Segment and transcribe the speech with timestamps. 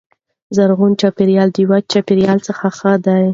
[0.55, 3.25] زرغون چاپیریال د وچ چاپیریال څخه ښه دی.